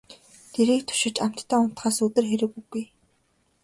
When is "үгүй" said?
2.59-2.83